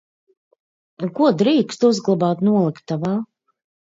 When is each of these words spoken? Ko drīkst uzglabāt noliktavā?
Ko 1.19 1.27
drīkst 1.41 1.85
uzglabāt 1.89 2.41
noliktavā? 2.47 3.13